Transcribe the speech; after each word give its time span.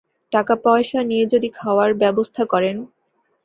টাকা 0.31 0.53
পয়সা 0.65 0.99
নিয়ে 1.03 1.25
যদি 1.33 1.49
খাওয়ার 1.51 1.89
ব্যবস্থা 1.93 2.43
করেন। 2.45 2.77